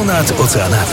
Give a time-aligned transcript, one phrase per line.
[0.00, 0.92] Ponad oceanami.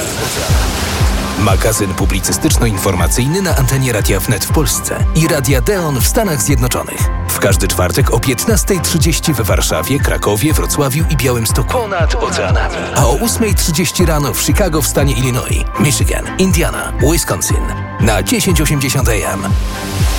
[1.40, 6.99] Magazyn publicystyczno-informacyjny na antenie Radia Wnet w Polsce i Radia Deon w Stanach Zjednoczonych.
[7.28, 11.73] W każdy czwartek o 15.30 w Warszawie, Krakowie, Wrocławiu i Białymstoku.
[11.73, 12.75] Ponad oceanami.
[12.96, 17.62] A o 8.30 rano w Chicago w stanie Illinois, Michigan, Indiana, Wisconsin
[18.00, 19.44] na 1080 AM.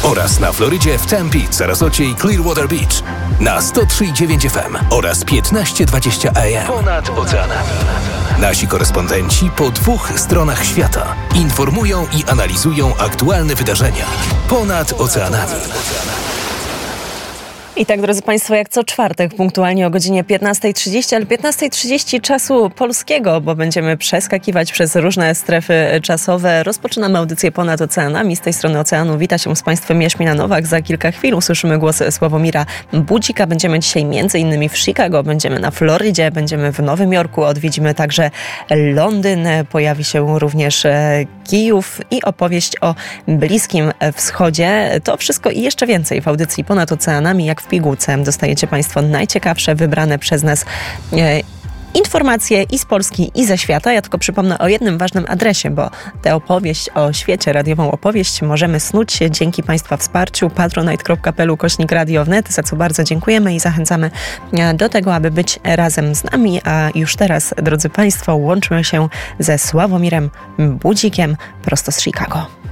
[0.02, 3.02] Oraz na Florydzie w Tempe, Sarasocie i Clearwater Beach
[3.41, 6.66] na 103,9 FM oraz 15.20 AM.
[6.66, 8.17] Ponad oceanami.
[8.41, 14.06] Nasi korespondenci po dwóch stronach świata informują i analizują aktualne wydarzenia
[14.48, 15.60] ponad oceanami.
[17.78, 23.41] I tak, drodzy Państwo, jak co czwartek, punktualnie o godzinie 15.30, ale 15.30 czasu polskiego,
[23.41, 26.62] bo będziemy przeskakiwać przez różne strefy czasowe.
[26.62, 28.37] Rozpoczynamy audycję ponad oceanami.
[28.37, 30.66] Z tej strony oceanu wita się z Państwem Jaśmina Nowak.
[30.66, 33.46] Za kilka chwil usłyszymy głos Sławomira Budzika.
[33.46, 38.30] Będziemy dzisiaj między innymi w Chicago, będziemy na Florydzie, będziemy w Nowym Jorku, odwiedzimy także
[38.70, 39.48] Londyn.
[39.70, 42.95] Pojawi się również e, Kijów i opowieść o
[43.29, 45.01] Bliskim Wschodzie.
[45.04, 48.19] To wszystko i jeszcze więcej w audycji ponad oceanami, jak w pigułce.
[48.19, 50.65] Dostajecie Państwo najciekawsze, wybrane przez nas
[51.13, 51.41] e,
[51.95, 53.93] informacje i z Polski, i ze świata.
[53.93, 55.91] Ja tylko przypomnę o jednym ważnym adresie, bo
[56.23, 62.51] tę opowieść o świecie, radiową opowieść możemy snuć się dzięki Państwa wsparciu patronite.pl kośnik radiownet,
[62.51, 64.11] za co bardzo dziękujemy i zachęcamy
[64.53, 66.61] e, do tego, aby być razem z nami.
[66.65, 69.09] A już teraz, drodzy Państwo, łączymy się
[69.39, 72.68] ze Sławomirem Budzikiem prosto z Chicago.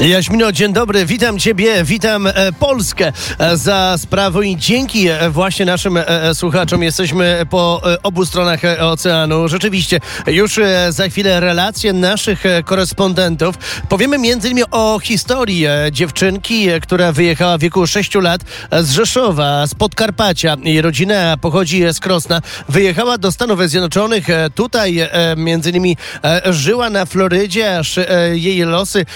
[0.00, 5.66] Jaśmino, dzień dobry, witam Ciebie, witam e, Polskę e, za sprawą i dzięki e, właśnie
[5.66, 5.98] naszym
[6.34, 9.48] słuchaczom jesteśmy po obu stronach oceanu.
[9.48, 13.54] Rzeczywiście, już za chwilę relacje naszych korespondentów.
[13.88, 18.40] Powiemy innymi o historii dziewczynki, która wyjechała w wieku 6 lat
[18.80, 20.56] z Rzeszowa, z Podkarpacia.
[20.62, 22.40] Jej rodzina pochodzi z Krosna.
[22.68, 24.26] Wyjechała do Stanów Zjednoczonych.
[24.54, 25.96] Tutaj innymi
[26.44, 27.98] żyła na Florydzie, aż
[28.32, 29.06] jej losy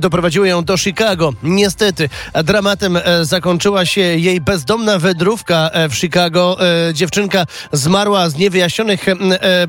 [0.00, 1.32] doprowadziły doprowadziły ją do Chicago.
[1.42, 2.08] Niestety,
[2.44, 6.56] dramatem e, zakończyła się jej bezdomna wędrówka e, w Chicago.
[6.88, 9.06] E, dziewczynka zmarła z niewyjaśnionych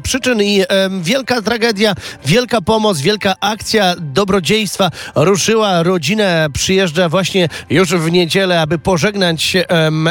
[0.04, 0.64] przyczyn i
[1.02, 1.96] wielka tragedia,
[2.26, 5.84] wielka pomoc, wielka akcja dobrodziejstwa ruszyła.
[5.84, 9.54] Rodzinę przyjeżdża właśnie już w niedzielę, aby pożegnać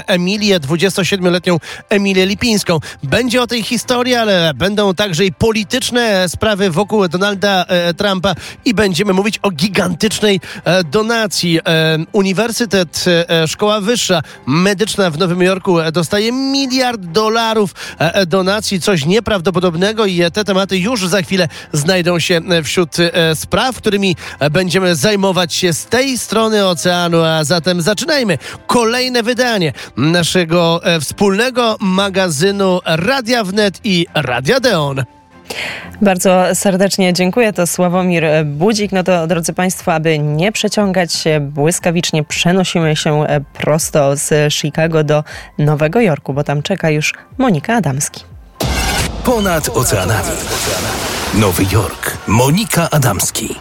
[0.07, 1.59] Emilię, 27-letnią
[1.89, 2.79] Emilię Lipińską.
[3.03, 7.65] Będzie o tej historii, ale będą także i polityczne sprawy wokół Donalda
[7.97, 8.35] Trumpa
[8.65, 11.59] i będziemy mówić o gigantycznej E, donacji.
[11.59, 17.75] E, Uniwersytet, e, Szkoła Wyższa Medyczna w Nowym Jorku dostaje miliard dolarów
[18.27, 22.97] donacji, coś nieprawdopodobnego i te tematy już za chwilę znajdą się wśród
[23.35, 24.17] spraw, którymi
[24.51, 32.81] będziemy zajmować się z tej strony oceanu, a zatem zaczynajmy kolejne wydanie naszego wspólnego magazynu
[32.85, 35.16] Radia Wnet i Radia Deon.
[36.03, 37.53] Bardzo serdecznie dziękuję.
[37.53, 38.93] To Sławomir Budzik.
[38.93, 45.25] No to drodzy Państwo, aby nie przeciągać się błyskawicznie, przenosimy się prosto z Chicago do
[45.59, 48.25] Nowego Jorku, bo tam czeka już Monika Adamski.
[49.25, 50.29] Ponad oceanami.
[51.35, 52.19] Nowy Jork.
[52.27, 53.55] Monika Adamski.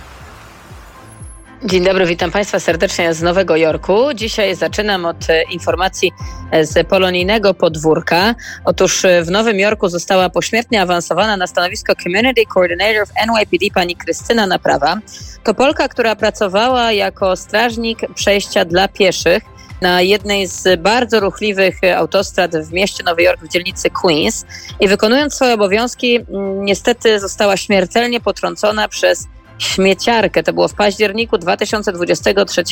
[1.65, 4.13] Dzień dobry, witam Państwa serdecznie z Nowego Jorku.
[4.15, 6.11] Dzisiaj zaczynam od e, informacji
[6.51, 8.35] e, z polonijnego podwórka.
[8.65, 13.95] Otóż e, w Nowym Jorku została pośmiertnie awansowana na stanowisko Community Coordinator w NYPD pani
[13.95, 14.97] Krystyna Naprawa.
[15.43, 19.43] To Polka, która pracowała jako strażnik przejścia dla pieszych
[19.81, 24.45] na jednej z bardzo ruchliwych autostrad w mieście Nowy Jork w dzielnicy Queens
[24.79, 26.19] i wykonując swoje obowiązki
[26.59, 30.43] niestety została śmiertelnie potrącona przez śmieciarkę.
[30.43, 32.63] To było w październiku 2023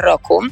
[0.00, 0.42] roku.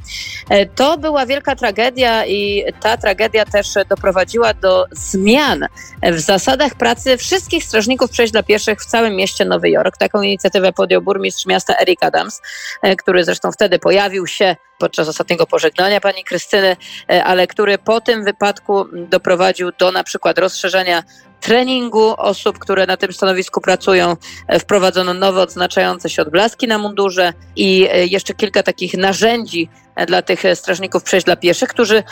[0.50, 5.66] E, to była wielka tragedia i ta tragedia też doprowadziła do zmian
[6.02, 9.96] w zasadach pracy wszystkich strażników przejść dla pieszych w całym mieście Nowy Jork.
[9.96, 12.40] Taką inicjatywę podjął burmistrz miasta Eric Adams,
[12.82, 16.76] e, który zresztą wtedy pojawił się podczas ostatniego pożegnania pani Krystyny,
[17.10, 21.02] e, ale który po tym wypadku doprowadził do na przykład rozszerzenia
[21.40, 24.16] treningu osób, które na tym stanowisku pracują.
[24.48, 29.68] E, wprowadzono nowe odznaczające się odblaski na mundurze i e, jeszcze kilka takich narzędzi
[30.06, 32.02] dla tych strażników przejść dla pieszych, którzy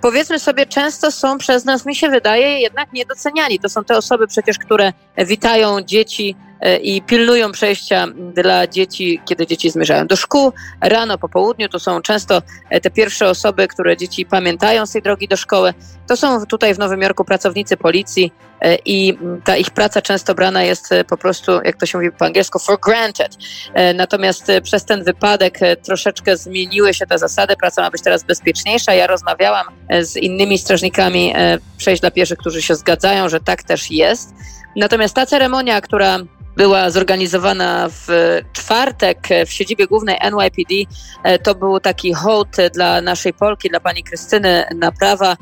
[0.00, 3.58] powiedzmy sobie często są przez nas, mi się wydaje, jednak niedoceniani.
[3.58, 6.36] To są te osoby przecież, które witają dzieci
[6.82, 10.52] i pilnują przejścia dla dzieci, kiedy dzieci zmierzają do szkół.
[10.80, 15.02] Rano, po południu to są często e, te pierwsze osoby, które dzieci pamiętają z tej
[15.02, 15.74] drogi do szkoły
[16.08, 18.32] To są tutaj w Nowym Jorku pracownicy policji
[18.84, 22.58] i ta ich praca często brana jest po prostu, jak to się mówi po angielsku,
[22.58, 23.36] for granted.
[23.94, 28.94] Natomiast przez ten wypadek troszeczkę zmieniły się te zasady, praca ma być teraz bezpieczniejsza.
[28.94, 29.66] Ja rozmawiałam
[30.00, 31.34] z innymi strażnikami
[31.76, 34.34] przejść dla pieszych, którzy się zgadzają, że tak też jest.
[34.76, 36.18] Natomiast ta ceremonia, która
[36.56, 38.08] była zorganizowana w
[38.52, 40.74] czwartek w siedzibie głównej NYPD.
[41.24, 45.36] E, to był taki hołd dla naszej Polki, dla pani Krystyny Naprawa, e,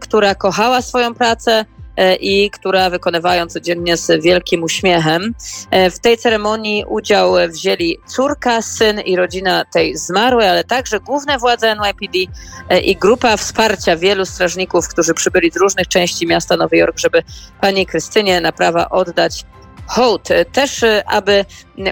[0.00, 1.64] która kochała swoją pracę,
[1.96, 5.34] e, i która wykonywała codziennie z wielkim uśmiechem.
[5.90, 11.74] W tej ceremonii udział wzięli córka, syn i rodzina tej zmarłej, ale także główne władze
[11.74, 12.18] NYPD
[12.82, 17.22] i grupa wsparcia wielu strażników, którzy przybyli z różnych części miasta Nowy Jork, żeby
[17.60, 19.44] pani Krystynie Naprawa oddać
[19.86, 21.44] hołd, też e, aby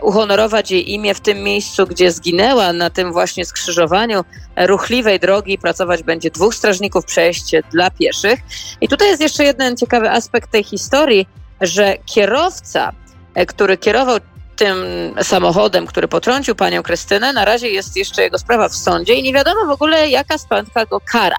[0.02, 4.24] uhonorować jej imię w tym miejscu, gdzie zginęła, na tym właśnie skrzyżowaniu
[4.56, 5.58] ruchliwej drogi.
[5.58, 8.40] Pracować będzie dwóch strażników przejście dla pieszych.
[8.80, 11.26] I tutaj jest jeszcze jeden ciekawy aspekt tej historii,
[11.60, 12.92] że kierowca,
[13.34, 14.18] e, który kierował
[14.56, 14.76] tym
[15.22, 17.32] samochodem, który potrącił panią Krystynę.
[17.32, 20.86] Na razie jest jeszcze jego sprawa w sądzie i nie wiadomo w ogóle, jaka spotka
[20.86, 21.36] go kara.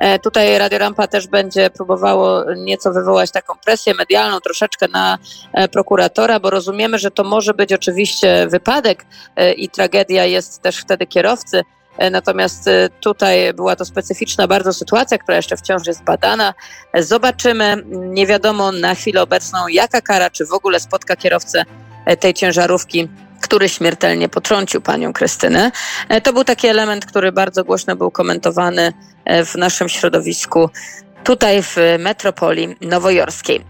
[0.00, 5.18] E, tutaj Radio Rampa też będzie próbowało nieco wywołać taką presję medialną troszeczkę na
[5.52, 9.06] e, prokuratora, bo rozumiemy, że to może być oczywiście wypadek
[9.36, 11.62] e, i tragedia jest też wtedy kierowcy.
[12.10, 12.70] Natomiast
[13.00, 16.54] tutaj była to specyficzna bardzo sytuacja, która jeszcze wciąż jest badana.
[16.94, 17.82] Zobaczymy.
[17.86, 21.87] Nie wiadomo na chwilę obecną, jaka kara, czy w ogóle spotka kierowcę E,
[22.20, 23.08] tej ciężarówki
[23.40, 25.72] który śmiertelnie potrącił panią Krystynę.
[26.08, 28.92] E, to był taki element, który bardzo głośno był komentowany
[29.24, 30.70] e, w naszym środowisku
[31.24, 33.64] tutaj w metropolii nowojorskiej.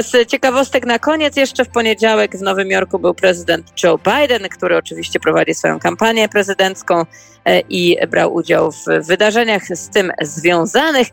[0.00, 4.76] Z ciekawostek na koniec jeszcze w poniedziałek w Nowym Jorku był prezydent Joe Biden, który
[4.76, 7.04] oczywiście prowadzi swoją kampanię prezydencką
[7.68, 11.08] i brał udział w wydarzeniach z tym związanych.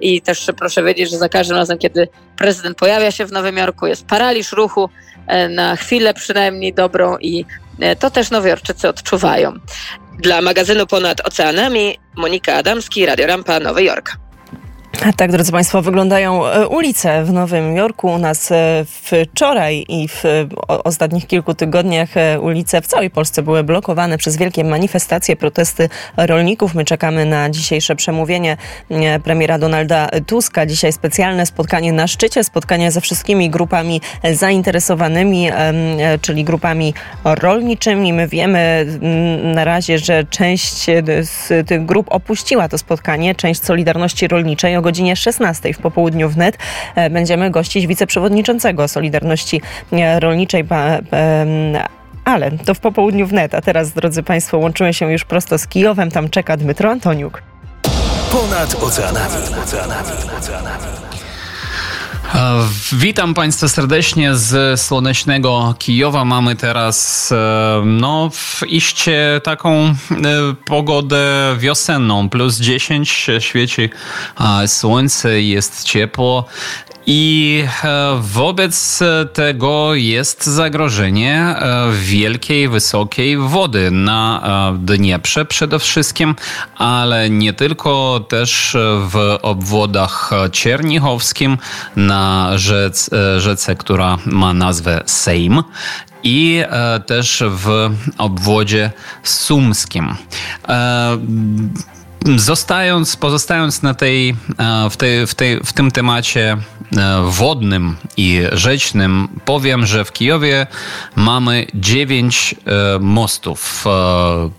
[0.00, 3.86] I też proszę wiedzieć, że za każdym razem, kiedy prezydent pojawia się w Nowym Jorku,
[3.86, 4.90] jest paraliż ruchu,
[5.30, 7.44] E, na chwilę przynajmniej dobrą i
[7.80, 9.52] e, to też Nowojorczycy odczuwają.
[10.18, 14.16] Dla magazynu Ponad Oceanami Monika Adamski, Radio Rampa, Nowy Jork.
[15.00, 18.08] Tak, drodzy Państwo, wyglądają e, ulice w Nowym Jorku.
[18.08, 20.24] U nas e, wczoraj i w
[20.68, 26.74] ostatnich kilku tygodniach e, ulice w całej Polsce były blokowane przez wielkie manifestacje, protesty rolników.
[26.74, 28.56] My czekamy na dzisiejsze przemówienie
[29.24, 30.66] premiera Donalda Tuska.
[30.66, 34.00] Dzisiaj specjalne spotkanie na szczycie, spotkanie ze wszystkimi grupami
[34.32, 35.48] zainteresowanymi,
[36.20, 36.94] czyli grupami
[37.24, 38.12] rolniczymi.
[38.12, 38.86] My wiemy
[39.42, 40.86] na razie, że część
[41.20, 46.58] z tych grup opuściła to spotkanie, część Solidarności Rolniczej o godzinie 16 w popołudniu wnet
[46.94, 49.60] e, będziemy gościć wiceprzewodniczącego Solidarności
[49.92, 50.64] e, Rolniczej.
[52.24, 56.10] Ale to w popołudniu wnet, a teraz, drodzy Państwo, łączymy się już prosto z Kijowem.
[56.10, 57.42] Tam czeka Dmytro Antoniuk.
[58.32, 59.34] Ponad oceanami.
[59.62, 60.99] oceanami.
[62.92, 66.24] Witam Państwa serdecznie z słonecznego Kijowa.
[66.24, 69.94] Mamy teraz e, no, w iście taką e,
[70.66, 72.28] pogodę wiosenną.
[72.28, 73.90] Plus 10 świeci
[74.66, 76.44] słońce, jest ciepło.
[77.06, 78.98] I e, wobec
[79.32, 84.42] tego jest zagrożenie e, wielkiej, wysokiej wody na
[84.74, 86.34] e, Dnieprze przede wszystkim,
[86.76, 88.76] ale nie tylko, też
[89.08, 91.58] w obwodach czernichowskim
[91.96, 92.19] na
[92.54, 95.62] rzec, rzece, która ma nazwę Sejm
[96.22, 96.62] i
[97.06, 98.90] też w obwodzie
[99.22, 100.14] sumskim.
[102.36, 104.36] Zostając, pozostając na tej,
[104.90, 106.56] w, tej, w, tej, w tym temacie
[106.96, 110.66] E, wodnym i rzecznym powiem, że w Kijowie
[111.16, 113.84] mamy dziewięć e, mostów.
[113.86, 113.90] E,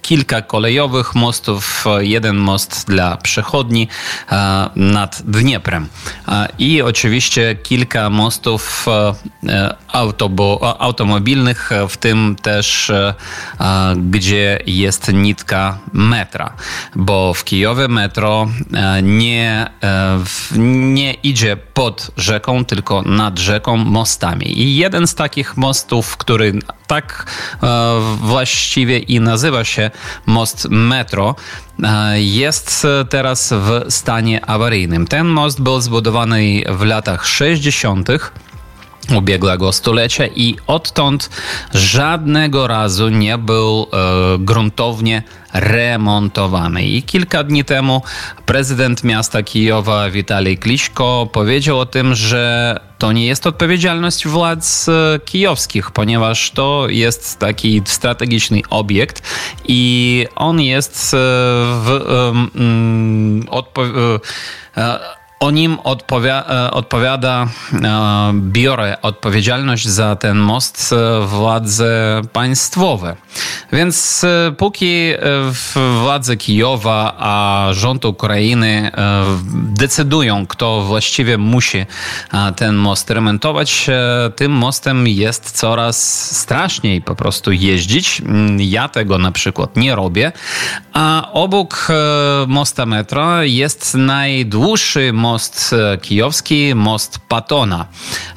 [0.02, 3.88] kilka kolejowych mostów, jeden most dla przechodni
[4.76, 5.88] nad Dnieprem
[6.60, 8.86] i oczywiście kilka mostów
[10.80, 12.92] automobilnych, w tym też
[13.98, 16.54] gdzie jest nitka metra,
[16.96, 18.48] bo w Kijowie metro
[19.04, 19.70] nie,
[20.58, 24.62] nie idzie pod rzeką, tylko nad rzeką mostami.
[24.62, 26.54] I jeden z takich mostów, który
[26.88, 27.32] tak
[27.64, 27.68] e,
[28.16, 29.92] właściwie i nazywa się
[30.26, 31.36] most metro,
[31.84, 35.08] e, jest teraz w stanie awaryjnym.
[35.08, 38.10] Ten most był zbudowany w latach 60
[39.18, 41.30] ubiegłego stulecia i odtąd
[41.74, 46.84] żadnego razu nie był e, gruntownie remontowany.
[46.84, 48.02] I kilka dni temu
[48.46, 55.20] prezydent miasta Kijowa Witalij Kliczko powiedział o tym, że to nie jest odpowiedzialność władz e,
[55.26, 59.22] kijowskich, ponieważ to jest taki strategiczny obiekt
[59.68, 61.18] i on jest e,
[61.84, 64.20] w, um, odpo-
[65.42, 73.16] o nim odpowia e, odpowiada, e, biorę odpowiedzialność za ten most e, władze państwowe.
[73.74, 74.26] Więc
[74.58, 75.12] póki
[76.02, 78.92] władze Kijowa, a rząd Ukrainy
[79.54, 81.86] decydują, kto właściwie musi
[82.56, 83.90] ten most remontować,
[84.36, 85.98] tym mostem jest coraz
[86.38, 88.22] straszniej po prostu jeździć.
[88.58, 90.32] Ja tego na przykład nie robię.
[90.94, 91.88] A obok
[92.48, 97.86] mosta metro jest najdłuższy most most e, kijowski, most Patona,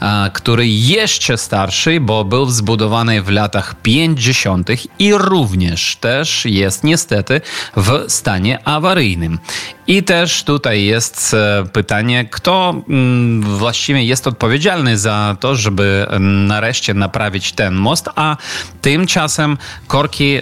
[0.01, 4.71] e, który jeszcze starszy, bo był zbudowany w latach 50.
[4.99, 7.41] i również też jest niestety
[7.77, 9.39] w stanie awaryjnym.
[9.87, 16.95] I też tutaj jest e, pytanie, kto mm, właściwie jest odpowiedzialny za to, żeby nareszcie
[16.95, 18.37] naprawić ten most, a
[18.83, 20.39] tymczasem korki,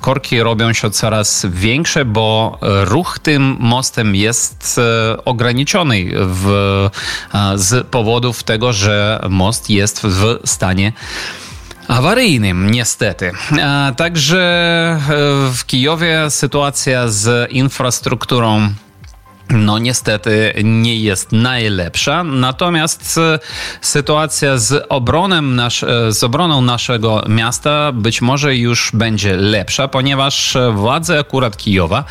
[0.00, 4.80] korki robią się coraz większe, bo ruch tym mostem jest
[5.24, 5.69] ograniczony
[6.26, 6.90] w,
[7.54, 10.92] z powodów tego, że most jest w stanie
[11.88, 13.32] awaryjnym, niestety.
[13.96, 15.08] Także e,
[15.54, 18.68] w Kijowie sytuacja z infrastrukturą
[19.50, 22.24] no niestety nie jest najlepsza.
[22.24, 23.38] Natomiast e,
[23.80, 30.56] sytuacja z, obronem nasz, e, z obroną naszego miasta być może już będzie lepsza, ponieważ
[30.74, 32.04] władze akurat Kijowa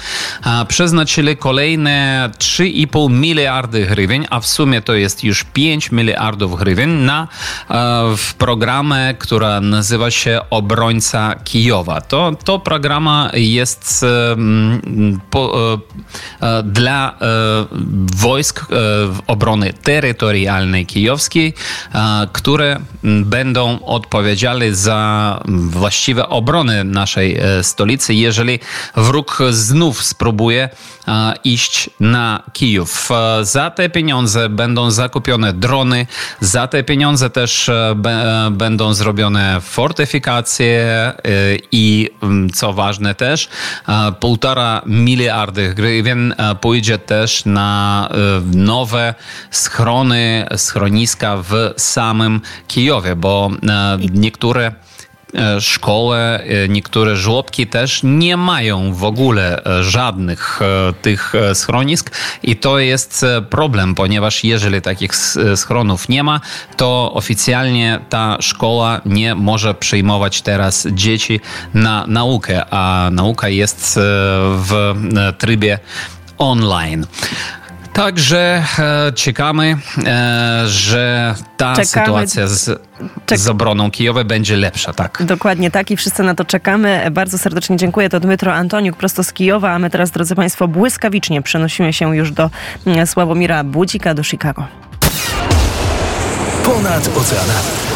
[0.67, 7.27] przeznaczyli kolejne 3,5 miliardy hrywien, a w sumie to jest już 5 miliardów hrywien na
[7.69, 7.75] e,
[8.17, 12.01] w programę, która nazywa się Obrońca Kijowa.
[12.01, 14.05] To, to programa jest
[15.29, 15.79] po,
[16.63, 17.15] dla
[18.16, 18.66] wojsk e,
[19.28, 21.54] obrony terytorialnej kijowskiej,
[21.94, 28.60] e, które będą odpowiedzialne za właściwe obrony naszej e, stolicy, jeżeli
[28.96, 30.70] wróg znów spróbuje
[31.44, 33.10] iść na Kijów.
[33.42, 36.08] Za te pieniądze będą zakupione drony,
[36.40, 37.72] za te pieniądze też
[38.52, 41.14] będą zrobione fortyfikacje
[41.72, 42.10] i
[42.54, 43.50] co ważne też,
[44.20, 48.10] półtora miliardy grywien pójdzie też na
[48.54, 49.14] y, nowe
[49.52, 54.72] schrony, schroniska w samym Kijowie, bo y, niektóre
[55.58, 56.18] y, szkoły,
[56.70, 60.60] niektóre żłobki też nie mają w ogóle żadnych
[61.02, 62.12] tych schronisk
[62.44, 65.12] i to jest problem, ponieważ jeżeli takich
[65.56, 66.42] schronów nie ma,
[66.78, 71.40] to oficjalnie ta szkoła nie może przyjmować teraz dzieci
[71.74, 74.00] na naukę, a nauka jest
[74.56, 74.94] w
[75.38, 75.80] trybie
[76.39, 77.05] online.
[77.93, 81.86] Także e, czekamy, e, że ta czekamy.
[81.86, 82.81] sytuacja z,
[83.25, 85.24] Czek z obroną Kijowa będzie lepsza, tak.
[85.25, 87.08] Dokładnie tak i wszyscy na to czekamy.
[87.12, 88.10] Bardzo serdecznie dziękuję.
[88.10, 92.31] To Dmytro Antoniuk prosto z Kijowa, a my teraz, drodzy Państwo, błyskawicznie przenosimy się już
[92.31, 92.50] do
[92.88, 94.67] mm, Sławomira Budzika, do Chicago.
[96.63, 97.88] Ponad oceanami.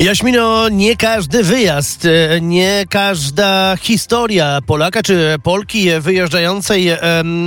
[0.00, 6.90] Jaśmino, nie każdy wyjazd, e, nie każda historia Polaka czy Polki wyjeżdżającej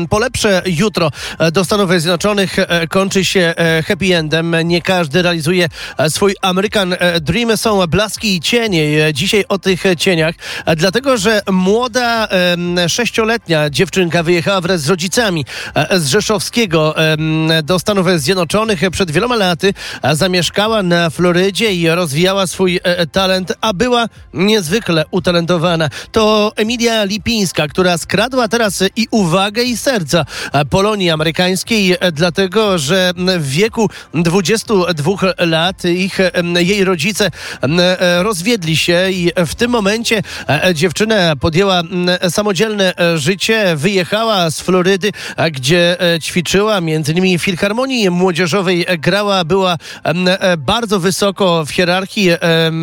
[0.09, 1.11] po lepsze jutro
[1.51, 4.55] do Stanów Zjednoczonych e, kończy się e, happy endem.
[4.63, 5.67] Nie każdy realizuje
[6.09, 7.57] swój American Dream.
[7.57, 9.13] Są blaski i cienie.
[9.13, 10.35] Dzisiaj o tych cieniach,
[10.77, 12.27] dlatego że młoda
[12.87, 15.45] sześcioletnia dziewczynka wyjechała wraz z rodzicami
[15.91, 16.95] z Rzeszowskiego
[17.63, 18.81] do Stanów Zjednoczonych.
[18.91, 19.73] Przed wieloma laty
[20.13, 25.89] zamieszkała na Florydzie i rozwijała swój e, e, talent, a była niezwykle utalentowana.
[26.11, 30.25] To Emilia Lipińska, która skradła teraz i uwagę i serca
[30.69, 36.17] Polonii amerykańskiej, e, dlatego że w wieku 22 lat ich,
[36.59, 37.31] jej rodzice
[38.21, 40.21] rozwiedli się i w tym momencie
[40.73, 41.81] dziewczyna podjęła
[42.29, 45.11] samodzielne życie, wyjechała z Florydy,
[45.51, 49.77] gdzie ćwiczyła, między innymi w Filharmonii Młodzieżowej grała, była
[50.57, 52.29] bardzo wysoko w hierarchii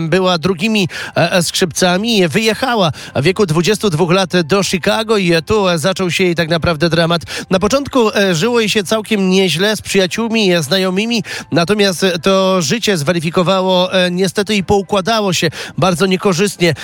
[0.08, 2.28] była drugimi e, e, skrzypcami.
[2.28, 7.22] Wyjechała w wieku 22 lat do Chicago i tu zaczął się jej tak naprawdę dramat.
[7.50, 13.90] Na początku e, żyło jej się całkiem nieźle z przyjaciółmi, znajomymi, natomiast to życie zweryfikowało
[14.10, 16.74] niestety i poukładało się bardzo niekorzystnie.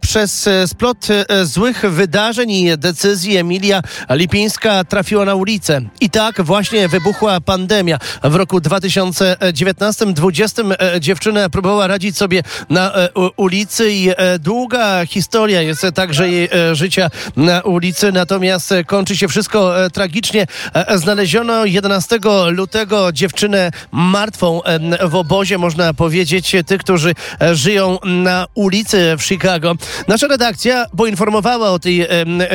[0.00, 1.06] Przez splot
[1.44, 5.80] złych wydarzeń i decyzji Emilia Lipińska trafiła na ulicę.
[6.00, 7.98] I tak właśnie wybuchła pandemia.
[8.22, 12.92] W roku 2019-2020 dziewczyna próbowała radzić sobie na
[13.36, 20.46] ulicy i długa historia jest także jej życia na ulicy, natomiast kończy się wszystko tragicznie.
[20.94, 22.18] Znaleziono 11
[22.48, 24.60] lutego dziewczynę martwą
[25.08, 27.14] w obozie, można powiedzieć, tych, którzy
[27.52, 29.74] żyją na ulicy w Chicago.
[30.08, 32.06] Nasza redakcja poinformowała o tej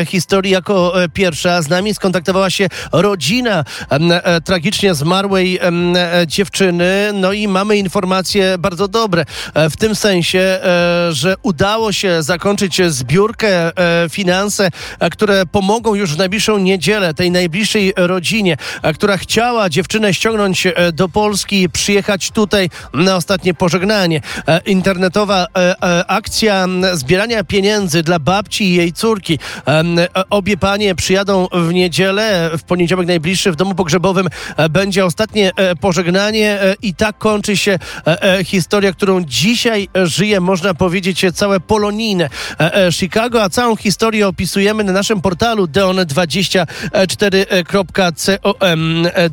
[0.08, 1.62] historii jako pierwsza.
[1.62, 3.64] Z nami skontaktowała się rodzina
[4.46, 5.60] tragicznie zmarłej
[6.28, 7.12] dziewczyny.
[7.14, 9.17] No i mamy informacje bardzo dobre
[9.56, 10.60] w tym sensie,
[11.10, 13.72] że udało się zakończyć zbiórkę,
[14.10, 14.70] finanse,
[15.12, 18.58] które pomogą już w najbliższą niedzielę tej najbliższej rodzinie,
[18.96, 24.22] która chciała dziewczynę ściągnąć do Polski, przyjechać tutaj na ostatnie pożegnanie.
[24.66, 25.48] Internetowa
[26.08, 29.40] akcja zbierania pieniędzy dla babci i jej córki.
[30.30, 34.28] Obie panie przyjadą w niedzielę, w poniedziałek najbliższy w domu pogrzebowym
[34.70, 37.80] będzie ostatnie pożegnanie i tak kończy się
[38.46, 42.30] historia, którą dzisiaj żyje, można powiedzieć, całe polonijne
[42.92, 48.08] Chicago, a całą historię opisujemy na naszym portalu deon24.com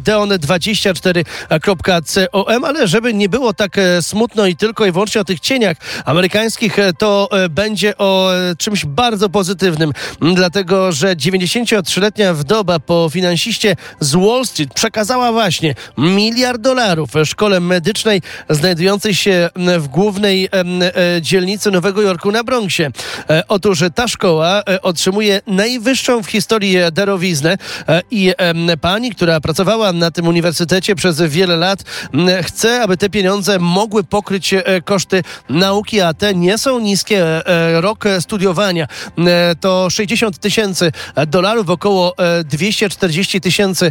[0.04, 6.76] deon24.com, ale żeby nie było tak smutno i tylko i wyłącznie o tych cieniach amerykańskich,
[6.98, 9.92] to będzie o czymś bardzo pozytywnym,
[10.34, 18.22] dlatego że 93-letnia wdowa po finansiście z Wall Street przekazała właśnie miliard dolarów szkole medycznej
[18.50, 20.48] znajdującej się w głównej
[21.20, 22.90] dzielnicy Nowego Jorku na Bronxie.
[23.48, 27.56] Otóż ta szkoła otrzymuje najwyższą w historii darowiznę
[28.10, 28.32] i
[28.80, 31.82] pani, która pracowała na tym uniwersytecie przez wiele lat,
[32.42, 34.54] chce, aby te pieniądze mogły pokryć
[34.84, 37.24] koszty nauki, a te nie są niskie.
[37.72, 38.86] Rok studiowania
[39.60, 40.92] to 60 tysięcy
[41.26, 43.90] dolarów, około 240 tysięcy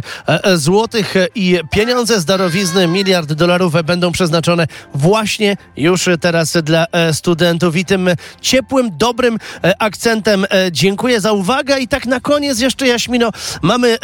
[0.54, 7.76] złotych i pieniądze z darowizny, miliard dolarów będą przeznaczone właśnie już teraz dla studentów.
[7.76, 8.08] I tym
[8.40, 9.38] ciepłym, dobrym
[9.78, 13.30] akcentem dziękuję za uwagę i tak na koniec jeszcze Jaśmino,
[13.62, 13.98] mamy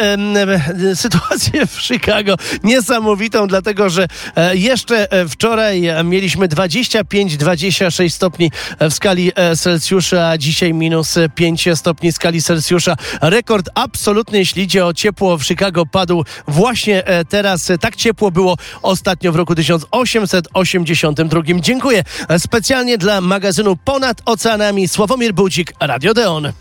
[0.94, 4.06] sytuację w Chicago niesamowitą, dlatego że
[4.52, 8.50] jeszcze wczoraj mieliśmy 25-26 stopni
[8.80, 12.96] w skali Celsjusza, a dzisiaj minus 5 stopni skali Celsjusza.
[13.20, 17.68] Rekord absolutny, jeśli idzie o ciepło w Chicago, padł właśnie teraz.
[17.80, 21.42] Tak ciepło było ostatnio w roku 1882.
[21.58, 22.02] Dziękuję
[22.38, 26.52] specjalnie dla magazynu Ponad Oceanami Sławomir Budzik, Radio Deon.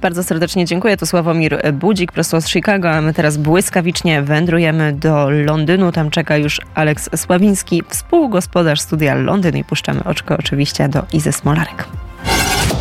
[0.00, 0.96] Bardzo serdecznie dziękuję.
[0.96, 5.92] To Sławomir Budzik prosto z Chicago, a my teraz błyskawicznie wędrujemy do Londynu.
[5.92, 11.84] Tam czeka już Aleks Sławiński, współgospodarz studia Londyn i puszczamy oczko oczywiście do Izy Smolarek.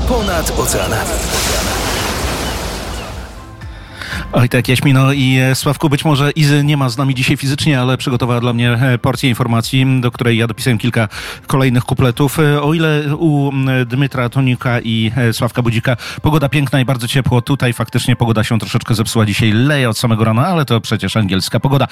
[0.07, 1.09] Ponad oceanami.
[4.33, 7.81] Oj tak, Jaśmino i e, Sławku, być może Izy nie ma z nami dzisiaj fizycznie,
[7.81, 11.07] ale przygotowała dla mnie e, porcję informacji, do której ja dopisałem kilka
[11.47, 12.39] kolejnych kupletów.
[12.39, 13.51] E, o ile u
[13.85, 18.95] Dmytra Tonika i Sławka Budzika pogoda piękna i bardzo ciepło, tutaj faktycznie pogoda się troszeczkę
[18.95, 21.87] zepsuła dzisiaj, leje od samego rana, ale to przecież angielska pogoda.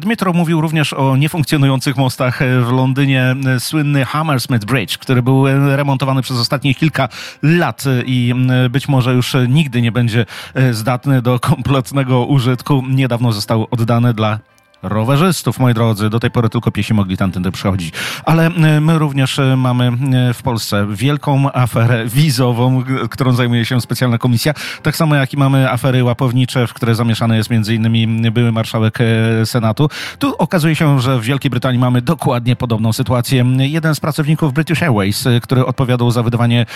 [0.00, 3.36] Dmytro mówił również o niefunkcjonujących mostach w Londynie.
[3.58, 7.08] Słynny Hammersmith Bridge, który był remontowany przez ostatnie kilka
[7.42, 8.34] lat i
[8.70, 10.26] być może już nigdy nie będzie
[10.72, 12.82] zdatny do kompletnego użytku.
[12.90, 14.38] Niedawno został oddany dla
[14.84, 16.10] rowerzystów, moi drodzy.
[16.10, 17.94] Do tej pory tylko piesi mogli tamtędy przychodzić.
[18.24, 19.92] Ale e, my również e, mamy
[20.28, 24.54] e, w Polsce wielką aferę wizową, którą zajmuje się specjalna komisja.
[24.82, 28.98] Tak samo jak i mamy afery łapownicze, w które zamieszany jest innymi były marszałek
[29.44, 29.88] Senatu.
[30.18, 33.44] Tu okazuje się, że w Wielkiej Brytanii mamy dokładnie podobną sytuację.
[33.58, 36.66] Jeden z pracowników British Airways, który odpowiadał za wydawanie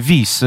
[0.00, 0.44] wiz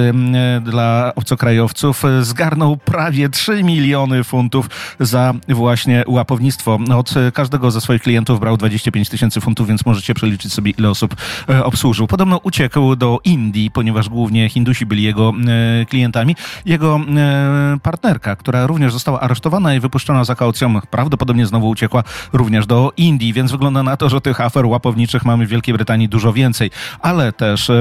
[0.61, 6.79] dla obcokrajowców, zgarnął prawie 3 miliony funtów za właśnie łapownictwo.
[7.33, 11.15] Każdego ze swoich klientów brał 25 tysięcy funtów, więc możecie przeliczyć sobie, ile osób
[11.49, 12.07] e, obsłużył.
[12.07, 15.33] Podobno uciekł do Indii, ponieważ głównie Hindusi byli jego
[15.81, 16.35] e, klientami.
[16.65, 22.65] Jego e, partnerka, która również została aresztowana i wypuszczona za kaucją, prawdopodobnie znowu uciekła również
[22.65, 26.33] do Indii, więc wygląda na to, że tych afer łapowniczych mamy w Wielkiej Brytanii dużo
[26.33, 26.71] więcej.
[26.99, 27.71] Ale też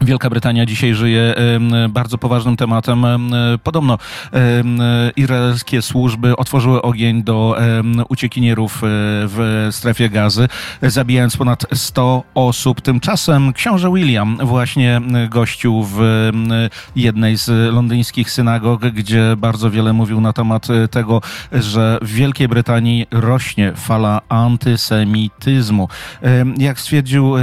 [0.00, 1.34] Wielka Brytania dzisiaj żyje
[1.88, 3.06] bardzo poważnym tematem.
[3.62, 3.98] Podobno
[5.16, 7.56] izraelskie służby otworzyły ogień do
[8.08, 8.80] uciekinierów e,
[9.26, 10.48] w strefie gazy,
[10.82, 12.80] zabijając ponad 100 osób.
[12.80, 16.30] Tymczasem książę William właśnie gościł w
[16.96, 21.20] jednej z londyńskich synagog, gdzie bardzo wiele mówił na temat e, tego,
[21.52, 25.88] że w Wielkiej Brytanii rośnie fala antysemityzmu.
[26.58, 27.34] Jak stwierdził,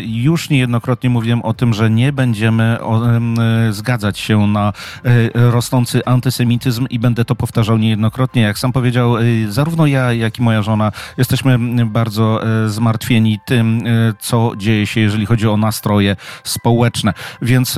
[0.00, 2.78] już niejednokrotnie mówiłem o tym, że nie nie będziemy
[3.70, 4.72] zgadzać się na
[5.34, 8.42] rosnący antysemityzm i będę to powtarzał niejednokrotnie.
[8.42, 9.14] Jak sam powiedział,
[9.48, 13.82] zarówno ja, jak i moja żona jesteśmy bardzo zmartwieni tym,
[14.20, 17.12] co dzieje się, jeżeli chodzi o nastroje społeczne.
[17.42, 17.76] Więc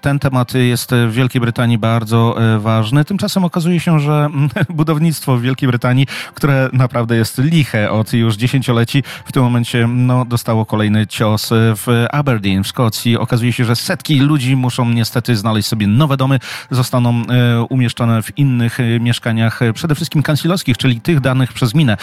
[0.00, 3.04] ten temat jest w Wielkiej Brytanii bardzo ważny.
[3.04, 4.28] Tymczasem okazuje się, że
[4.68, 10.24] budownictwo w Wielkiej Brytanii, które naprawdę jest liche od już dziesięcioleci, w tym momencie no,
[10.24, 13.18] dostało kolejny cios w Aberdeen w Szkocji.
[13.18, 16.38] Okazuje się, że setki ludzi muszą niestety znaleźć sobie nowe domy,
[16.70, 21.74] zostaną e, umieszczone w innych e, mieszkaniach, e, przede wszystkim kanclerskich, czyli tych danych przez
[21.74, 21.96] minę,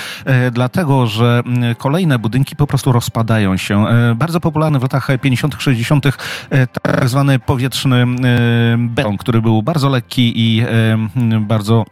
[0.51, 1.43] dlatego że
[1.77, 3.85] kolejne budynki po prostu rozpadają się.
[4.15, 6.05] Bardzo popularny w latach 50., 60.
[6.71, 8.05] tak zwany powietrzny
[8.77, 10.63] beton, który był bardzo lekki i
[11.39, 11.85] bardzo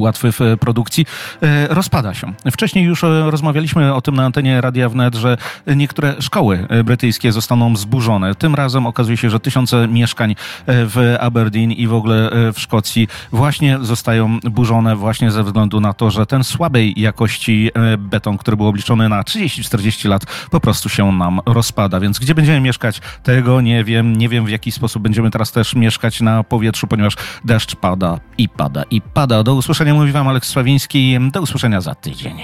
[0.00, 1.06] łatwy w produkcji,
[1.42, 2.32] e, rozpada się.
[2.52, 5.36] Wcześniej już e, rozmawialiśmy o tym na antenie Radia Wnet, że
[5.76, 8.34] niektóre szkoły e, brytyjskie zostaną zburzone.
[8.34, 13.78] Tym razem okazuje się, że tysiące mieszkań w Aberdeen i w ogóle w Szkocji właśnie
[13.82, 19.08] zostają burzone właśnie ze względu na to, że ten słabej jakości beton, który był obliczony
[19.08, 22.00] na 30-40 lat, po prostu się nam rozpada.
[22.00, 24.16] Więc gdzie będziemy mieszkać, tego nie wiem.
[24.16, 28.48] Nie wiem w jaki sposób będziemy teraz też mieszkać na powietrzu, ponieważ deszcz pada i
[28.48, 29.42] pada i pada.
[29.42, 31.18] Do usłyszenia usłyszenia mówi Wam Aleks Sławiński.
[31.32, 32.36] Do usłyszenia za tydzień.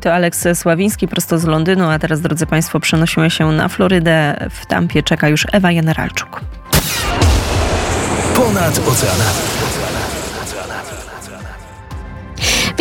[0.00, 4.48] To Aleks Sławiński prosto z Londynu, a teraz, drodzy Państwo, przenosimy się na Florydę.
[4.50, 6.40] W Tampie czeka już Ewa Generalczuk.
[8.34, 9.61] Ponad oceanami.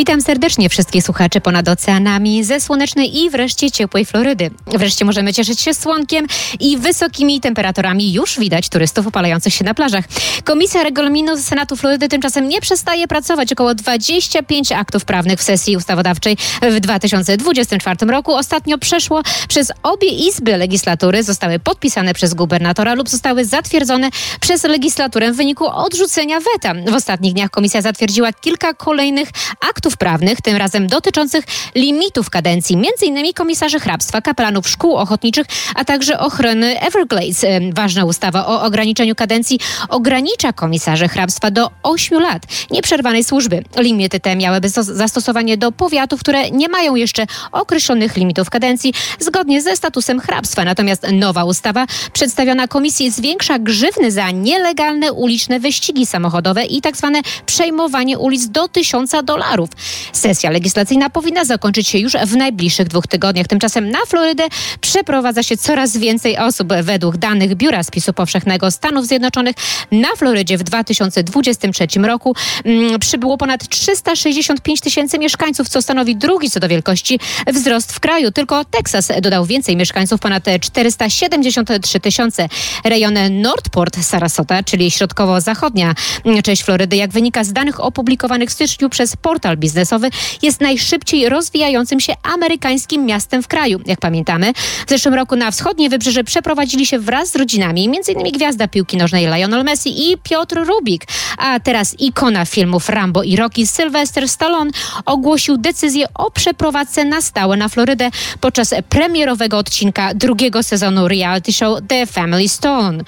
[0.01, 4.51] Witam serdecznie wszystkich słuchaczy ponad oceanami ze słonecznej i wreszcie ciepłej Florydy.
[4.67, 6.27] Wreszcie możemy cieszyć się słonkiem
[6.59, 8.13] i wysokimi temperaturami.
[8.13, 10.05] Już widać turystów opalających się na plażach.
[10.43, 13.51] Komisja Regulaminu Senatu Florydy tymczasem nie przestaje pracować.
[13.53, 20.57] Około 25 aktów prawnych w sesji ustawodawczej w 2024 roku ostatnio przeszło przez obie izby
[20.57, 24.09] legislatury, zostały podpisane przez gubernatora lub zostały zatwierdzone
[24.39, 26.91] przez legislaturę w wyniku odrzucenia weta.
[26.91, 29.29] W ostatnich dniach komisja zatwierdziła kilka kolejnych
[29.69, 33.33] aktów aktów prawnych, tym razem dotyczących limitów kadencji, m.in.
[33.33, 37.45] komisarzy hrabstwa, kapelanów szkół ochotniczych, a także ochrony Everglades.
[37.73, 43.63] Ważna ustawa o ograniczeniu kadencji ogranicza komisarzy hrabstwa do 8 lat nieprzerwanej służby.
[43.77, 49.75] Limity te miałyby zastosowanie do powiatów, które nie mają jeszcze określonych limitów kadencji zgodnie ze
[49.75, 50.63] statusem hrabstwa.
[50.63, 57.21] Natomiast nowa ustawa przedstawiona komisji zwiększa grzywny za nielegalne uliczne wyścigi samochodowe i tak zwane
[57.45, 59.69] przejmowanie ulic do 1000 dolarów.
[60.13, 63.47] Sesja legislacyjna powinna zakończyć się już w najbliższych dwóch tygodniach.
[63.47, 64.47] Tymczasem na Florydę
[64.81, 66.67] przeprowadza się coraz więcej osób.
[66.83, 69.55] Według danych Biura Spisu Powszechnego Stanów Zjednoczonych
[69.91, 76.59] na Florydzie w 2023 roku mm, przybyło ponad 365 tysięcy mieszkańców, co stanowi drugi co
[76.59, 77.19] do wielkości
[77.53, 78.31] wzrost w kraju.
[78.31, 82.49] Tylko Teksas dodał więcej mieszkańców, ponad 473 tysiące.
[82.83, 85.95] Rejon Northport, Sarasota, czyli środkowo-zachodnia
[86.43, 90.09] część Florydy, jak wynika z danych opublikowanych w styczniu przez portal biznesowy
[90.41, 93.79] jest najszybciej rozwijającym się amerykańskim miastem w kraju.
[93.85, 94.53] Jak pamiętamy,
[94.87, 98.31] w zeszłym roku na wschodnie wybrzeże przeprowadzili się wraz z rodzinami m.in.
[98.31, 101.03] gwiazda piłki nożnej Lionel Messi i Piotr Rubik.
[101.37, 104.71] A teraz ikona filmów Rambo i Rocky Sylvester Stallone
[105.05, 108.09] ogłosił decyzję o przeprowadzce na stałe na Florydę
[108.41, 113.03] podczas premierowego odcinka drugiego sezonu reality show The Family Stone.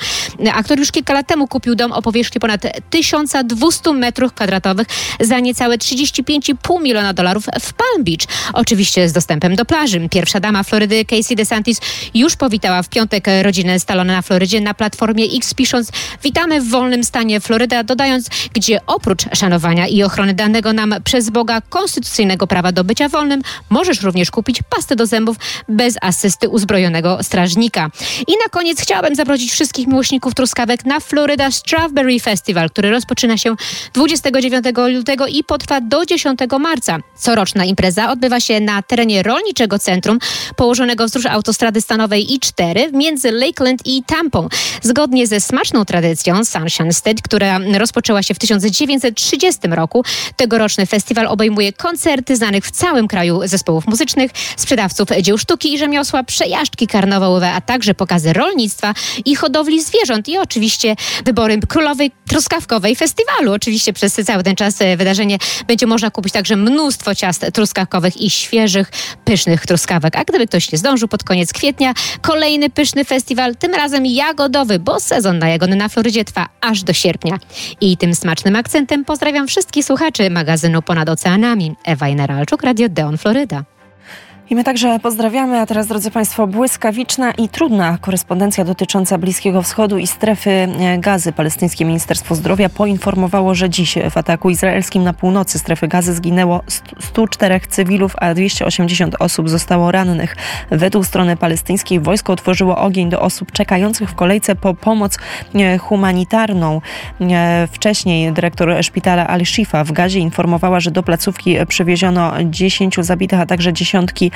[0.54, 4.88] Aktor już kilka lat temu kupił dom o powierzchni ponad 1200 metrów kwadratowych
[5.20, 8.52] za niecałe 35 5,5 miliona dolarów w Palm Beach.
[8.54, 10.10] Oczywiście z dostępem do plaży.
[10.10, 11.82] Pierwsza dama Florydy, Casey DeSantis,
[12.14, 15.92] już powitała w piątek rodzinę Stallone na Florydzie na platformie X, pisząc
[16.24, 21.62] Witamy w wolnym stanie Floryda, dodając, gdzie oprócz szanowania i ochrony danego nam przez Boga
[21.62, 25.38] konstytucyjnego prawa do bycia wolnym, możesz również kupić pastę do zębów
[25.70, 27.90] bez asysty uzbrojonego strażnika.
[28.28, 33.56] I na koniec chciałabym zaprosić wszystkich miłośników truskawek na Florida Strawberry Festival, który rozpoczyna się
[33.94, 36.98] 29 lutego i potrwa do 10 10 marca.
[37.16, 40.20] Coroczna impreza odbywa się na terenie rolniczego centrum
[40.56, 44.48] położonego wzdłuż autostrady stanowej I4 między Lakeland i Tampą.
[44.82, 50.04] Zgodnie ze smaczną tradycją Sunshine State, która rozpoczęła się w 1930 roku,
[50.36, 56.24] tegoroczny festiwal obejmuje koncerty znanych w całym kraju zespołów muzycznych, sprzedawców dzieł sztuki i rzemiosła,
[56.24, 58.94] przejażdżki karnawałowe, a także pokazy rolnictwa
[59.26, 63.54] i hodowli zwierząt i oczywiście wybory królowej truskawkowej festiwalu.
[63.54, 68.92] Oczywiście przez cały ten czas wydarzenie będzie można kupić także mnóstwo ciast truskawkowych i świeżych,
[69.26, 70.16] pysznych truskawek.
[70.16, 75.00] A gdyby ktoś nie zdążył pod koniec kwietnia, kolejny pyszny festiwal, tym razem jagodowy, bo
[75.00, 77.40] sezon na jagody na Florydzie trwa aż do sierpnia.
[77.82, 81.76] I tym smacznym akcentem pozdrawiam wszystkich słuchaczy magazynu Ponad Oceanami.
[81.86, 83.73] Ewa Generalczuk, Radio Deon Floryda.
[84.50, 89.98] I my także pozdrawiamy, a teraz drodzy Państwo, błyskawiczna i trudna korespondencja dotycząca Bliskiego Wschodu
[89.98, 91.32] i strefy e, gazy.
[91.32, 96.64] Palestyńskie Ministerstwo Zdrowia poinformowało, że dziś w ataku izraelskim na północy strefy gazy zginęło
[97.00, 100.36] 104 cywilów, a 280 osób zostało rannych.
[100.72, 105.18] Według strony palestyńskiej wojsko otworzyło ogień do osób czekających w kolejce po pomoc
[105.56, 106.82] e, humanitarną.
[107.22, 113.46] E, wcześniej dyrektor szpitala Al-Shifa w Gazie informowała, że do placówki przywieziono 10 zabitych, a
[113.46, 114.32] także dziesiątki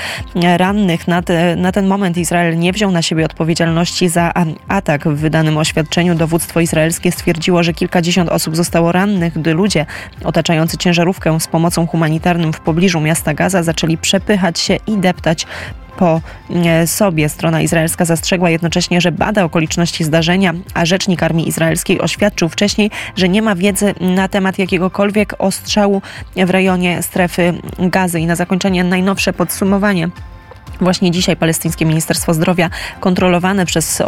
[0.58, 1.08] rannych.
[1.08, 4.32] Na, te, na ten moment Izrael nie wziął na siebie odpowiedzialności za
[4.68, 5.08] atak.
[5.08, 9.86] W wydanym oświadczeniu dowództwo izraelskie stwierdziło, że kilkadziesiąt osób zostało rannych, gdy ludzie
[10.24, 15.48] otaczający ciężarówkę z pomocą humanitarną w pobliżu miasta Gaza zaczęli przepychać się i deptać
[15.98, 17.30] po e, sobie.
[17.30, 23.30] Strona izraelska zastrzegła jednocześnie, że bada okoliczności zdarzenia, a rzecznik armii izraelskiej oświadczył wcześniej, że
[23.30, 26.02] nie ma wiedzy na temat jakiegokolwiek ostrzału
[26.36, 28.20] w rejonie strefy gazy.
[28.20, 30.10] I na zakończenie najnowsze podsumowanie.
[30.82, 34.02] Właśnie dzisiaj palestyńskie Ministerstwo Zdrowia kontrolowane przez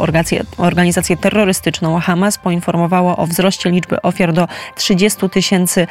[0.58, 5.88] organizację terrorystyczną Hamas poinformowało o wzroście liczby ofiar do 30 tysięcy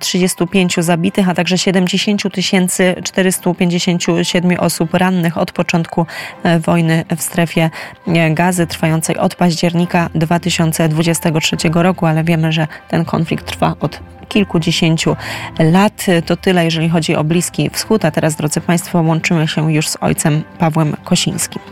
[0.00, 6.06] 35 zabitych, a także 70 tysięcy 457 osób rannych od początku
[6.42, 7.70] e, wojny w strefie
[8.06, 15.16] e, gazy trwającej od października 2023 roku, ale wiemy, że ten konflikt trwa od kilkudziesięciu
[15.58, 16.06] lat.
[16.26, 18.04] To tyle, jeżeli chodzi o Bliski Wschód.
[18.04, 21.62] A teraz, drodzy Państwo, łączymy się już z ojcem Pawłem Kosińskim.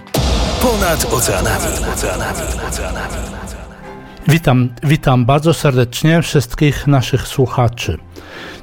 [0.63, 1.65] Ponad oceanami.
[4.29, 7.99] Witam, witam bardzo serdecznie wszystkich naszych słuchaczy.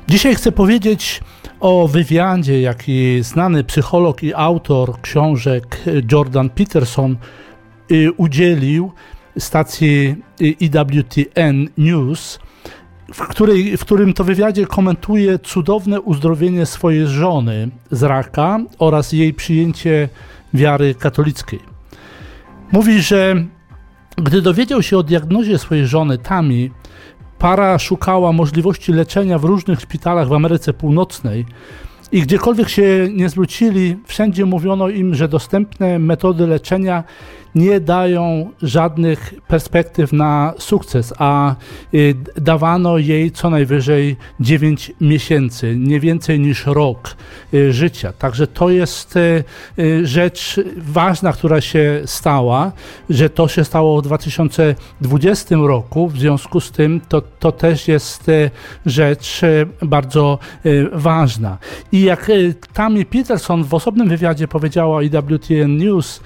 [0.08, 1.22] Dzisiaj chcę powiedzieć
[1.60, 5.82] o wywiadzie, jaki znany psycholog i autor książek
[6.12, 7.18] Jordan Peterson
[7.92, 8.92] y, udzielił
[9.38, 10.16] stacji
[10.62, 12.40] EWTN News–
[13.14, 19.34] w, której, w którym to wywiadzie komentuje cudowne uzdrowienie swojej żony z raka oraz jej
[19.34, 20.10] przyjęcie
[20.54, 21.60] wiary katolickiej.
[22.72, 23.46] Mówi, że
[24.18, 26.72] gdy dowiedział się o diagnozie swojej żony Tami,
[27.40, 31.46] para szukała możliwości leczenia w różnych szpitalach w Ameryce Północnej
[32.12, 37.04] i gdziekolwiek się nie zwrócili, wszędzie mówiono im, że dostępne metody leczenia
[37.56, 41.56] nie dają żadnych perspektyw na sukces, a
[41.94, 47.16] y, dawano jej co najwyżej 9 miesięcy, nie więcej niż rok
[47.54, 48.14] y, życia.
[48.14, 49.44] Także to jest y,
[50.04, 52.72] rzecz ważna, która się stała,
[53.10, 58.32] że to się stało w 2020 roku, w związku z tym to, to też jest
[58.86, 59.42] rzecz
[59.82, 60.40] bardzo
[60.92, 61.58] ważna.
[61.92, 62.32] I jak
[62.74, 66.22] Tammy Peterson w osobnym wywiadzie powiedziała IWTN News,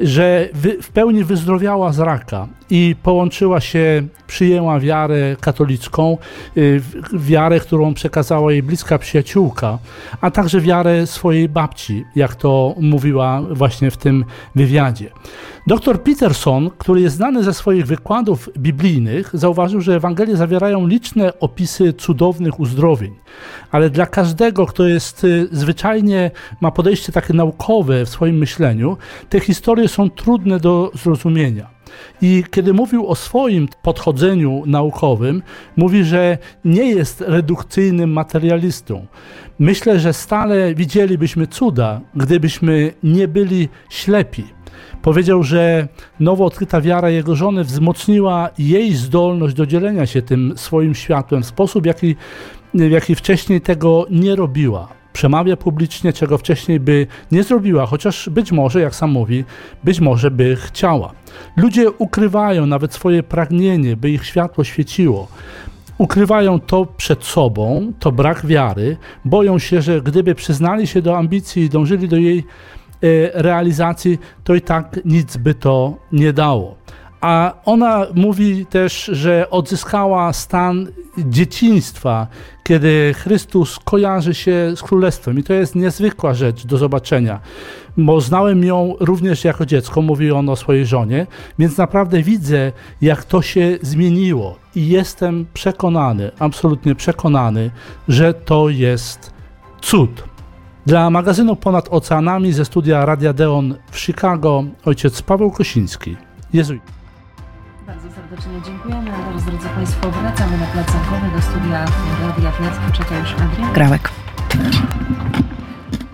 [0.00, 0.48] że
[0.82, 6.18] w pełni wyzdrowiała z raka i połączyła się, przyjęła wiarę katolicką,
[6.56, 9.78] y, wiarę, którą przekazała jej bliska przyjaciółka,
[10.20, 15.10] a także wiarę swojej babci, jak to mówiła właśnie w tym wywiadzie.
[15.66, 21.92] Dr Peterson, który jest znany ze swoich wykładów biblijnych, zauważył, że Ewangelie zawierają liczne opisy
[21.92, 23.14] cudownych uzdrowień,
[23.70, 26.30] ale dla każdego, kto jest y, zwyczajnie,
[26.60, 28.96] ma podejście takie naukowe w swoim myśleniu,
[29.28, 31.79] te historie są trudne do zrozumienia.
[32.22, 35.42] I kiedy mówił o swoim podchodzeniu naukowym,
[35.76, 39.06] mówi, że nie jest redukcyjnym materialistą.
[39.58, 44.44] Myślę, że stale widzielibyśmy cuda, gdybyśmy nie byli ślepi.
[45.02, 45.88] Powiedział, że
[46.20, 51.46] nowo odkryta wiara jego żony wzmocniła jej zdolność do dzielenia się tym swoim światłem w
[51.46, 52.16] sposób, jaki,
[52.74, 58.52] w jaki wcześniej tego nie robiła przemawia publicznie, czego wcześniej by nie zrobiła, chociaż być
[58.52, 59.44] może, jak sam mówi,
[59.84, 61.12] być może by chciała.
[61.56, 65.28] Ludzie ukrywają nawet swoje pragnienie, by ich światło świeciło.
[65.98, 71.62] Ukrywają to przed sobą, to brak wiary, boją się, że gdyby przyznali się do ambicji
[71.62, 72.44] i dążyli do jej e,
[73.42, 76.76] realizacji, to i tak nic by to nie dało.
[77.20, 82.26] A ona mówi też, że odzyskała stan dzieciństwa,
[82.64, 85.38] kiedy Chrystus kojarzy się z królestwem.
[85.38, 87.40] I to jest niezwykła rzecz do zobaczenia,
[87.96, 91.26] bo znałem ją również jako dziecko, mówi on o swojej żonie,
[91.58, 94.56] więc naprawdę widzę, jak to się zmieniło.
[94.74, 97.70] I jestem przekonany, absolutnie przekonany,
[98.08, 99.32] że to jest
[99.80, 100.24] cud.
[100.86, 106.16] Dla magazynu Ponad Oceanami ze studia Radia Deon w Chicago ojciec Paweł Kosiński,
[106.52, 106.99] jezuit.
[108.40, 109.10] Serdecznie dziękujemy.
[109.14, 111.84] A teraz, drodzy Państwo, wracamy na plac Zamkowy do studia
[112.22, 112.74] Radia Wnet.
[112.92, 114.10] Czeka już Adrian Grałek.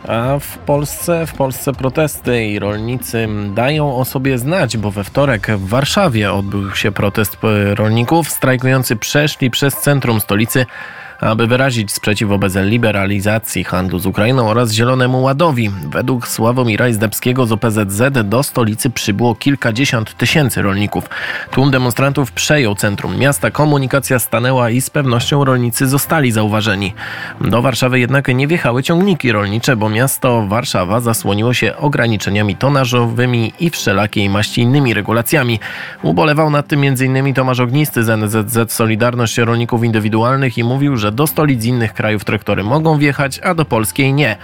[0.08, 5.46] A w Polsce, w Polsce protesty i rolnicy dają o sobie znać, bo we wtorek
[5.50, 7.38] w Warszawie odbył się protest
[7.74, 8.30] rolników.
[8.30, 10.66] Strajkujący przeszli przez centrum stolicy
[11.20, 15.70] aby wyrazić sprzeciw wobec liberalizacji handlu z Ukrainą oraz Zielonemu Ładowi.
[15.90, 21.04] Według Sławomira Izdebskiego z OPZZ do stolicy przybyło kilkadziesiąt tysięcy rolników.
[21.50, 26.94] Tłum demonstrantów przejął centrum miasta, komunikacja stanęła i z pewnością rolnicy zostali zauważeni.
[27.40, 33.70] Do Warszawy jednak nie wjechały ciągniki rolnicze, bo miasto Warszawa zasłoniło się ograniczeniami tonażowymi i
[33.70, 35.60] wszelakiej maści innymi regulacjami.
[36.02, 37.34] Ubolewał nad tym m.in.
[37.34, 42.64] Tomasz Ognisty z NZZ Solidarność Rolników Indywidualnych i mówił, że do stolic innych krajów traktory
[42.64, 44.36] mogą wjechać, a do polskiej nie.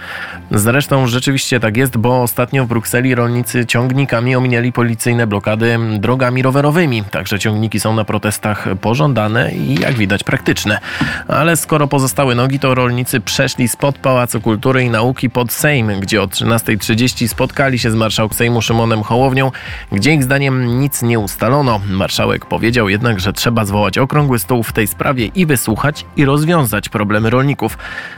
[0.51, 7.03] Zresztą rzeczywiście tak jest, bo ostatnio w Brukseli rolnicy ciągnikami ominęli policyjne blokady drogami rowerowymi.
[7.03, 10.79] Także ciągniki są na protestach pożądane i jak widać praktyczne.
[11.27, 16.21] Ale skoro pozostały nogi, to rolnicy przeszli spod Pałacu Kultury i Nauki pod Sejm, gdzie
[16.21, 19.51] o 13.30 spotkali się z marszałkiem Sejmu Szymonem Hołownią,
[19.91, 21.79] gdzie ich zdaniem nic nie ustalono.
[21.89, 26.52] Marszałek powiedział jednak, że trzeba zwołać okrągły stół w tej sprawie i wysłuchać i rozwiązać
[26.89, 27.77] problemy rolników.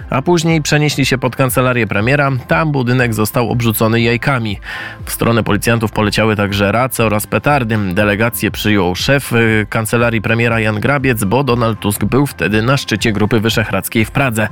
[0.09, 2.31] A później przenieśli się pod kancelarię premiera.
[2.47, 4.59] Tam budynek został obrzucony jajkami.
[5.05, 7.77] W stronę policjantów poleciały także race oraz petardy.
[7.93, 13.11] Delegację przyjął szef y, kancelarii premiera Jan Grabiec, bo Donald Tusk był wtedy na szczycie
[13.11, 14.47] Grupy Wyszehradzkiej w Pradze.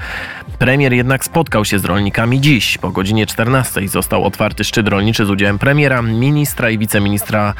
[0.60, 2.78] Premier jednak spotkał się z rolnikami dziś.
[2.78, 7.54] Po godzinie 14 został otwarty szczyt rolniczy z udziałem premiera, ministra i wiceministra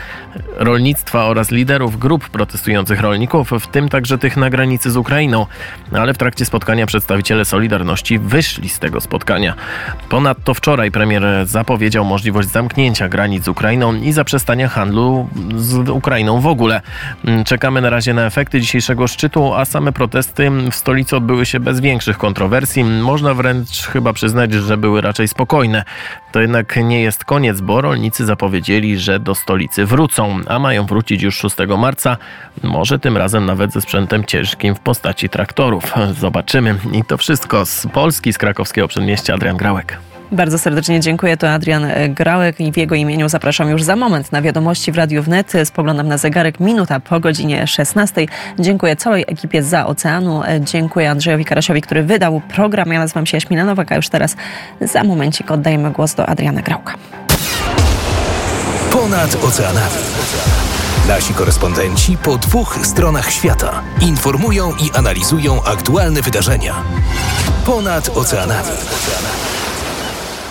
[0.56, 5.46] rolnictwa oraz liderów grup protestujących rolników, w tym także tych na granicy z Ukrainą.
[6.14, 9.54] W trakcie spotkania przedstawiciele Solidarności wyszli z tego spotkania.
[10.10, 16.48] Ponadto wczoraj premier zapowiedział możliwość zamknięcia granic z Ukrainą i zaprzestania handlu z Ukrainą w
[16.48, 16.82] ogóle.
[17.46, 21.80] Czekamy na razie na efekty dzisiejszego szczytu, a same protesty w stolicy odbyły się bez
[21.80, 22.84] większych kontrowersji.
[22.84, 25.84] Można wręcz chyba przyznać, że były raczej spokojne.
[26.34, 31.22] To jednak nie jest koniec, bo rolnicy zapowiedzieli, że do stolicy wrócą, a mają wrócić
[31.22, 32.18] już 6 marca.
[32.64, 35.94] Może tym razem nawet ze sprzętem ciężkim w postaci traktorów.
[36.20, 36.76] Zobaczymy.
[36.92, 39.34] I to wszystko z Polski, z krakowskiego przedmieścia.
[39.34, 40.13] Adrian Grałek.
[40.34, 41.38] Bardzo serdecznie dziękuję.
[41.38, 45.24] To Adrian Grałek i w jego imieniu zapraszam już za moment na wiadomości w Radiu
[45.24, 45.54] Wnet.
[45.66, 48.26] Spoglądam na zegarek, minuta po godzinie 16.
[48.60, 50.42] Dziękuję całej ekipie za oceanu.
[50.60, 52.94] Dziękuję Andrzejowi Karasiowi, który wydał program.
[52.94, 54.36] Ja nazywam się Jaśmina Nowak, a już teraz
[54.82, 56.94] za momencik oddajemy głos do Adriana Grałka.
[58.92, 59.98] Ponad oceanami.
[61.08, 66.74] Nasi korespondenci po dwóch stronach świata informują i analizują aktualne wydarzenia.
[67.66, 68.70] Ponad oceanami.